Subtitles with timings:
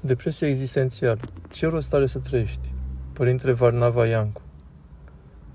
[0.00, 1.20] Depresia existențială.
[1.50, 2.72] Ce rost are să trăiești?
[3.12, 4.40] Părintele Varnava Iancu.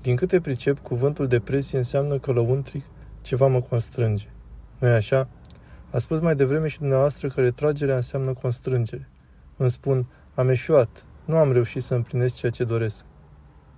[0.00, 2.84] Din câte pricep, cuvântul depresie înseamnă că lăuntric
[3.20, 4.28] ceva mă constrânge.
[4.78, 5.28] nu e așa?
[5.90, 9.08] A spus mai devreme și dumneavoastră că retragerea înseamnă constrângere.
[9.56, 13.04] Îmi spun, am eșuat, nu am reușit să împlinesc ceea ce doresc.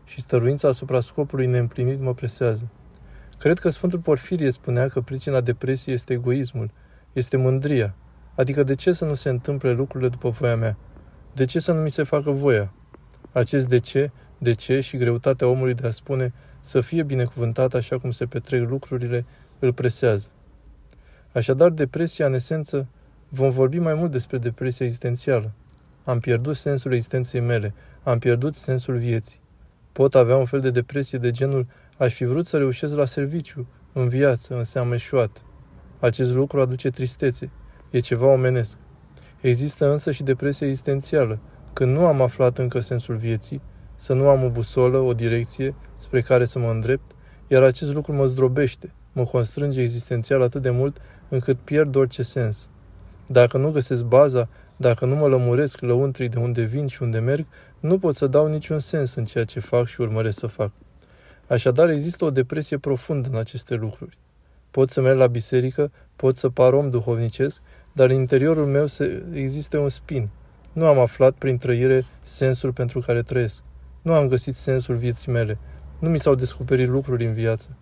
[0.05, 2.69] Și stăruința asupra scopului neîmplinit mă presează.
[3.39, 6.71] Cred că Sfântul Porfirie spunea că pricina depresiei este egoismul,
[7.13, 7.95] este mândria,
[8.35, 10.77] Adică de ce să nu se întâmple lucrurile după voia mea?
[11.35, 12.73] De ce să nu mi se facă voia?
[13.33, 17.99] Acest de ce, de ce și greutatea omului de a spune să fie binecuvântat așa
[17.99, 19.25] cum se petrec lucrurile,
[19.59, 20.29] îl presează.
[21.33, 22.89] Așadar, depresia, în esență,
[23.29, 25.53] vom vorbi mai mult despre depresia existențială.
[26.05, 29.41] Am pierdut sensul existenței mele, am pierdut sensul vieții.
[29.93, 31.67] Pot avea un fel de depresie de genul
[31.99, 35.43] aș fi vrut să reușesc la serviciu, în viață, însă am eșuat.
[36.01, 37.51] Acest lucru aduce tristețe,
[37.95, 38.77] E ceva omenesc.
[39.41, 41.39] Există însă și depresia existențială,
[41.73, 43.61] când nu am aflat încă sensul vieții,
[43.97, 47.11] să nu am o busolă, o direcție spre care să mă îndrept,
[47.49, 50.97] iar acest lucru mă zdrobește, mă constrânge existențial atât de mult
[51.29, 52.69] încât pierd orice sens.
[53.27, 57.47] Dacă nu găsesc baza, dacă nu mă lămuresc lăuntrii de unde vin și unde merg,
[57.81, 60.71] nu pot să dau niciun sens în ceea ce fac și urmăresc să fac.
[61.49, 64.19] Așadar, există o depresie profundă în aceste lucruri.
[64.71, 67.63] Pot să merg la biserică, pot să par om duhovnicesc,
[67.97, 70.29] dar în interiorul meu se, există un spin.
[70.73, 73.63] Nu am aflat prin trăire sensul pentru care trăiesc.
[74.03, 75.59] Nu am găsit sensul vieții mele.
[75.99, 77.77] Nu mi s-au descoperit lucruri în viață.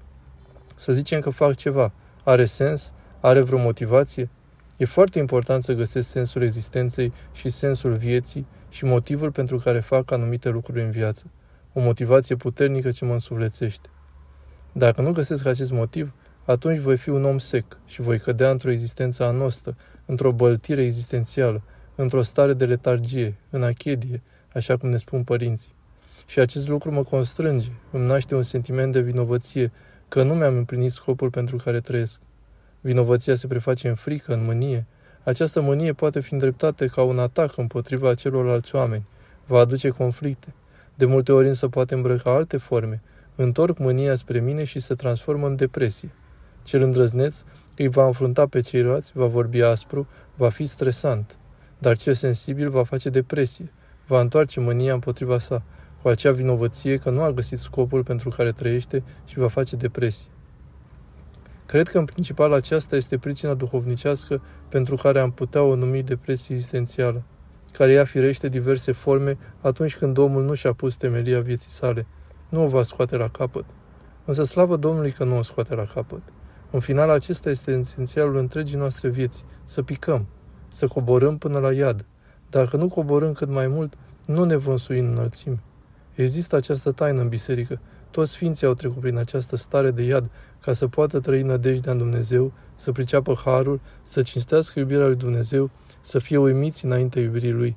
[0.76, 1.92] Să zicem că fac ceva.
[2.24, 2.92] Are sens?
[3.20, 4.28] Are vreo motivație?
[4.76, 10.10] E foarte important să găsesc sensul existenței și sensul vieții și motivul pentru care fac
[10.10, 11.30] anumite lucruri în viață.
[11.72, 13.88] O motivație puternică ce mă însuflețește.
[14.72, 16.12] Dacă nu găsesc acest motiv,
[16.44, 19.76] atunci voi fi un om sec și voi cădea într-o existență anostă,
[20.06, 21.62] într-o băltire existențială,
[21.94, 24.22] într-o stare de letargie, în achedie,
[24.54, 25.74] așa cum ne spun părinții.
[26.26, 29.72] Și acest lucru mă constrânge, îmi naște un sentiment de vinovăție,
[30.08, 32.20] că nu mi-am împlinit scopul pentru care trăiesc.
[32.80, 34.86] Vinovăția se preface în frică, în mânie.
[35.24, 39.06] Această mânie poate fi îndreptată ca un atac împotriva celorlalți oameni,
[39.46, 40.54] va aduce conflicte.
[40.94, 43.02] De multe ori însă poate îmbrăca alte forme,
[43.34, 46.10] întorc mânia spre mine și se transformă în depresie.
[46.62, 47.42] Cel îndrăzneț
[47.76, 51.36] îi va înfrunta pe ceilalți, va vorbi aspru, va fi stresant.
[51.78, 53.72] Dar cel sensibil va face depresie,
[54.06, 55.62] va întoarce mânia împotriva sa,
[56.02, 60.30] cu acea vinovăție că nu a găsit scopul pentru care trăiește și va face depresie.
[61.66, 66.54] Cred că în principal aceasta este pricina duhovnicească pentru care am putea o numi depresie
[66.54, 67.22] existențială,
[67.72, 72.06] care ia firește diverse forme atunci când omul nu și-a pus temelia vieții sale.
[72.48, 73.64] Nu o va scoate la capăt.
[74.24, 76.22] Însă slavă Domnului că nu o scoate la capăt.
[76.72, 80.26] În final, acesta este esențialul întregii noastre vieți, să picăm,
[80.68, 82.04] să coborâm până la iad.
[82.50, 83.94] Dacă nu coborâm cât mai mult,
[84.26, 85.62] nu ne vom sui în înălțime.
[86.14, 87.80] Există această taină în biserică.
[88.10, 90.30] Toți sfinții au trecut prin această stare de iad
[90.60, 95.70] ca să poată trăi nădejdea în Dumnezeu, să priceapă harul, să cinstească iubirea lui Dumnezeu,
[96.00, 97.76] să fie uimiți înaintea iubirii lui.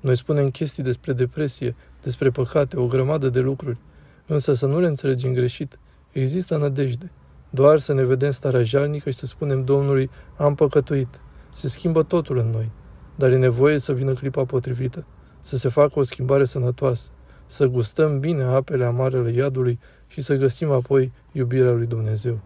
[0.00, 3.78] Noi spunem chestii despre depresie, despre păcate, o grămadă de lucruri,
[4.26, 5.78] însă să nu le înțelegem greșit.
[6.12, 7.10] Există nădejde.
[7.54, 11.20] Doar să ne vedem starea jalnică și să spunem Domnului, am păcătuit.
[11.52, 12.70] Se schimbă totul în noi,
[13.16, 15.04] dar e nevoie să vină clipa potrivită,
[15.40, 17.08] să se facă o schimbare sănătoasă,
[17.46, 22.38] să gustăm bine apele amarele iadului și să găsim apoi iubirea lui Dumnezeu.